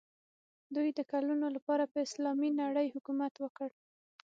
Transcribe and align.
دوی 0.75 0.89
د 0.97 0.99
کلونو 1.11 1.47
لپاره 1.55 1.83
پر 1.91 1.99
اسلامي 2.07 2.49
نړۍ 2.61 2.87
حکومت 2.95 3.33
وکړ. 3.39 3.69